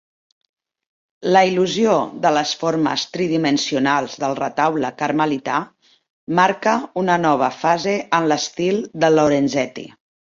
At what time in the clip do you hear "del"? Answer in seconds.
4.23-4.33